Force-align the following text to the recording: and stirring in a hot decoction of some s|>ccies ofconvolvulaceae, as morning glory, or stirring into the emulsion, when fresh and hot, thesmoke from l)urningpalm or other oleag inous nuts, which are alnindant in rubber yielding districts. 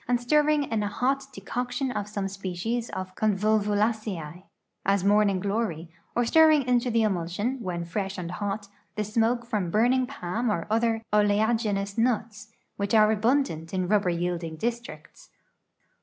and 0.07 0.19
stirring 0.19 0.63
in 0.63 0.81
a 0.81 0.87
hot 0.87 1.25
decoction 1.31 1.91
of 1.91 2.07
some 2.09 2.25
s|>ccies 2.25 2.89
ofconvolvulaceae, 2.89 4.41
as 4.83 5.03
morning 5.03 5.39
glory, 5.39 5.91
or 6.15 6.25
stirring 6.25 6.63
into 6.63 6.89
the 6.89 7.03
emulsion, 7.03 7.59
when 7.61 7.85
fresh 7.85 8.17
and 8.17 8.31
hot, 8.31 8.67
thesmoke 8.97 9.45
from 9.45 9.71
l)urningpalm 9.71 10.49
or 10.49 10.65
other 10.71 11.03
oleag 11.13 11.61
inous 11.63 11.99
nuts, 11.99 12.51
which 12.77 12.95
are 12.95 13.15
alnindant 13.15 13.75
in 13.75 13.87
rubber 13.87 14.09
yielding 14.09 14.55
districts. 14.55 15.29